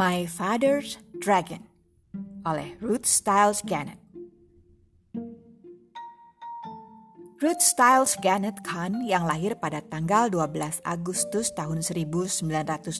[0.00, 1.60] My Father's Dragon
[2.48, 4.00] oleh Ruth Stiles Gannett.
[7.36, 12.96] Ruth Stiles Gannett Khan yang lahir pada tanggal 12 Agustus tahun 1923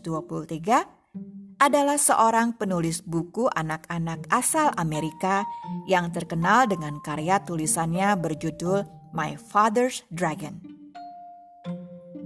[1.64, 5.48] adalah seorang penulis buku anak-anak asal Amerika
[5.88, 8.84] yang terkenal dengan karya tulisannya berjudul
[9.16, 10.60] My Father's Dragon.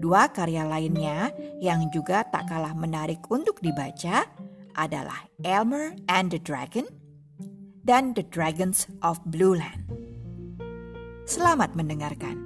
[0.03, 1.31] Dua karya lainnya
[1.63, 4.27] yang juga tak kalah menarik untuk dibaca
[4.79, 6.87] adalah Elmer and the Dragon
[7.85, 9.87] dan The Dragons of Blue Land.
[11.25, 12.37] Selamat mendengarkan.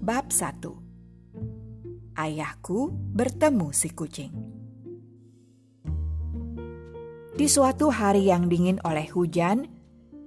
[0.00, 4.32] Bab 1 Ayahku bertemu si kucing.
[7.38, 9.70] Di suatu hari yang dingin oleh hujan,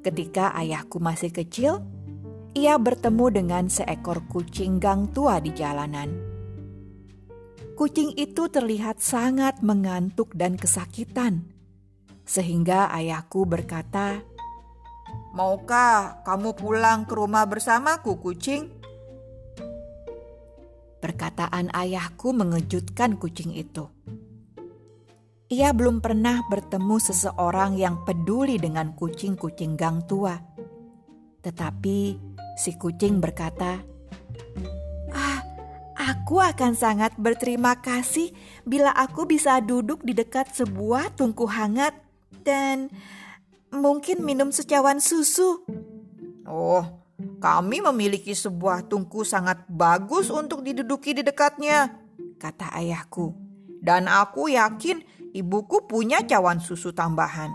[0.02, 1.86] ketika ayahku masih kecil,
[2.58, 6.23] ia bertemu dengan seekor kucing gang tua di jalanan.
[7.74, 11.50] Kucing itu terlihat sangat mengantuk dan kesakitan,
[12.24, 14.22] sehingga ayahku berkata,
[15.34, 18.70] "Maukah kamu pulang ke rumah bersamaku, kucing?"
[21.02, 23.90] Perkataan ayahku mengejutkan kucing itu.
[25.52, 30.40] Ia belum pernah bertemu seseorang yang peduli dengan kucing-kucing gang tua.
[31.44, 34.73] Tetapi Si kucing berkata, "Ah,
[36.34, 38.34] aku akan sangat berterima kasih
[38.66, 41.94] bila aku bisa duduk di dekat sebuah tungku hangat
[42.42, 42.90] dan
[43.70, 45.62] mungkin minum secawan susu."
[46.50, 46.82] Oh,
[47.38, 52.02] kami memiliki sebuah tungku sangat bagus untuk diduduki di dekatnya,
[52.42, 53.38] kata ayahku.
[53.78, 55.06] Dan aku yakin
[55.38, 57.54] ibuku punya cawan susu tambahan.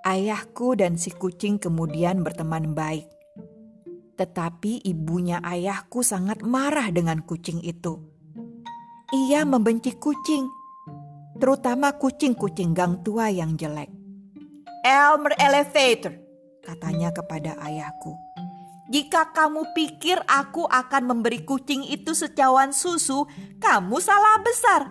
[0.00, 3.19] Ayahku dan si kucing kemudian berteman baik.
[4.20, 8.04] Tetapi ibunya ayahku sangat marah dengan kucing itu.
[9.08, 10.44] Ia membenci kucing,
[11.40, 13.88] terutama kucing-kucing gang tua yang jelek.
[14.84, 16.20] Elmer Elevator,
[16.60, 18.12] katanya kepada ayahku.
[18.92, 23.24] Jika kamu pikir aku akan memberi kucing itu secawan susu,
[23.56, 24.82] kamu salah besar.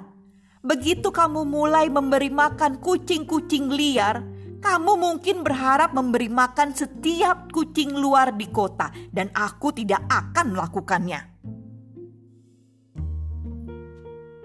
[0.65, 4.25] Begitu kamu mulai memberi makan kucing-kucing liar,
[4.59, 11.21] kamu mungkin berharap memberi makan setiap kucing luar di kota, dan aku tidak akan melakukannya.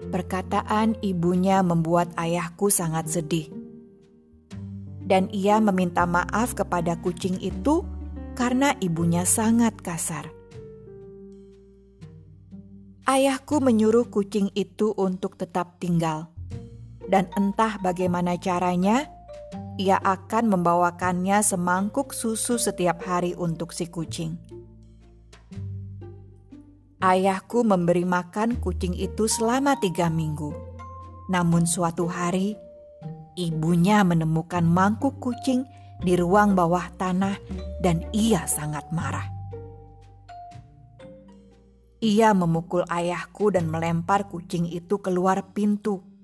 [0.05, 3.51] Perkataan ibunya membuat ayahku sangat sedih,
[5.03, 7.83] dan ia meminta maaf kepada kucing itu
[8.39, 10.31] karena ibunya sangat kasar.
[13.05, 16.31] Ayahku menyuruh kucing itu untuk tetap tinggal,
[17.11, 19.14] dan entah bagaimana caranya
[19.75, 24.39] ia akan membawakannya semangkuk susu setiap hari untuk si kucing.
[27.03, 30.55] Ayahku memberi makan kucing itu selama tiga minggu.
[31.27, 32.55] Namun suatu hari,
[33.35, 35.67] ibunya menemukan mangkuk kucing
[35.99, 37.35] di ruang bawah tanah
[37.83, 39.27] dan ia sangat marah.
[41.99, 46.14] Ia memukul ayahku dan melempar kucing itu keluar pintu.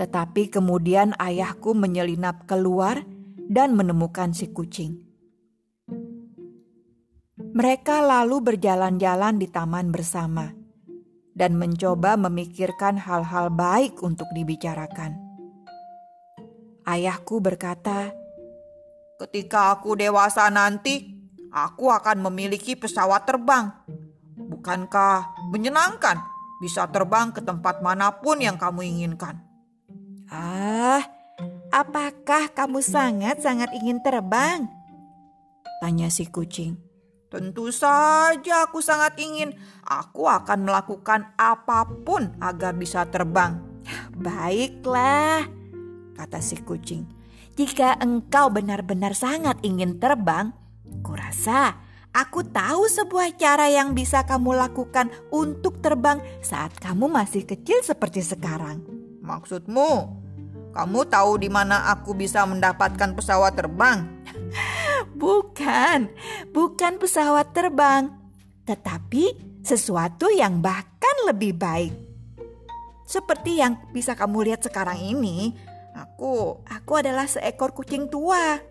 [0.00, 3.04] Tetapi kemudian ayahku menyelinap keluar
[3.36, 4.96] dan menemukan si kucing.
[7.36, 10.56] Mereka lalu berjalan-jalan di taman bersama
[11.36, 15.20] dan mencoba memikirkan hal-hal baik untuk dibicarakan.
[16.88, 18.08] Ayahku berkata,
[19.20, 21.12] "Ketika aku dewasa nanti,
[21.52, 23.68] aku akan memiliki pesawat terbang.
[24.32, 26.16] Bukankah menyenangkan
[26.56, 29.49] bisa terbang ke tempat mana pun yang kamu inginkan?"
[30.30, 31.02] Ah,
[31.74, 34.70] apakah kamu sangat-sangat ingin terbang?
[35.82, 36.78] Tanya si kucing.
[37.26, 39.58] Tentu saja aku sangat ingin.
[39.82, 43.58] Aku akan melakukan apa pun agar bisa terbang.
[44.22, 45.50] Baiklah,
[46.14, 47.10] kata si kucing.
[47.58, 50.54] Jika engkau benar-benar sangat ingin terbang,
[51.02, 51.74] kurasa
[52.14, 58.22] aku tahu sebuah cara yang bisa kamu lakukan untuk terbang saat kamu masih kecil seperti
[58.22, 59.00] sekarang.
[59.22, 60.19] Maksudmu,
[60.70, 64.06] kamu tahu di mana aku bisa mendapatkan pesawat terbang?
[65.22, 66.06] bukan,
[66.54, 68.10] bukan pesawat terbang,
[68.64, 71.94] tetapi sesuatu yang bahkan lebih baik.
[73.04, 75.50] Seperti yang bisa kamu lihat sekarang ini,
[75.98, 78.62] aku aku adalah seekor kucing tua.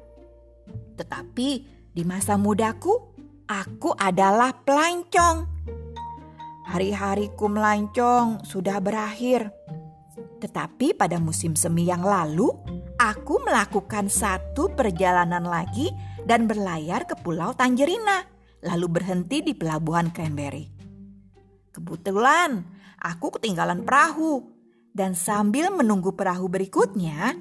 [0.96, 1.50] Tetapi
[1.92, 2.96] di masa mudaku,
[3.44, 5.44] aku adalah pelancong.
[6.70, 9.52] Hari-hariku melancong sudah berakhir.
[10.40, 12.48] Tetapi pada musim semi yang lalu,
[12.96, 15.92] aku melakukan satu perjalanan lagi
[16.24, 18.24] dan berlayar ke Pulau Tangerina,
[18.64, 20.72] lalu berhenti di pelabuhan Cranberry.
[21.76, 22.64] Kebetulan
[23.04, 24.48] aku ketinggalan perahu,
[24.96, 27.36] dan sambil menunggu perahu berikutnya,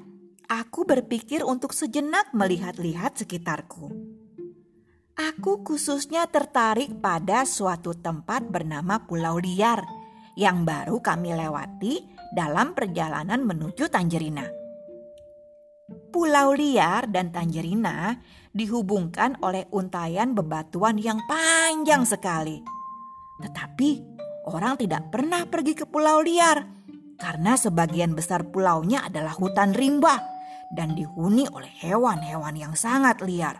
[0.47, 3.89] aku berpikir untuk sejenak melihat-lihat sekitarku.
[5.19, 9.83] Aku khususnya tertarik pada suatu tempat bernama Pulau Liar
[10.39, 11.99] yang baru kami lewati
[12.33, 14.45] dalam perjalanan menuju Tangerina.
[16.09, 18.17] Pulau Liar dan Tangerina
[18.53, 22.61] dihubungkan oleh untayan bebatuan yang panjang sekali.
[23.41, 23.89] Tetapi
[24.49, 26.79] orang tidak pernah pergi ke Pulau Liar
[27.19, 30.23] karena sebagian besar pulaunya adalah hutan rimba
[30.71, 33.59] dan dihuni oleh hewan-hewan yang sangat liar.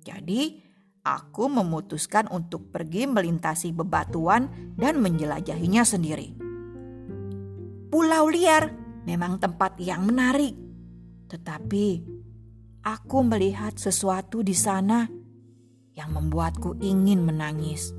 [0.00, 0.56] Jadi,
[1.04, 6.47] aku memutuskan untuk pergi melintasi bebatuan dan menjelajahinya sendiri.
[7.88, 8.68] Pulau liar
[9.08, 10.52] memang tempat yang menarik,
[11.32, 12.04] tetapi
[12.84, 15.08] aku melihat sesuatu di sana
[15.96, 17.96] yang membuatku ingin menangis.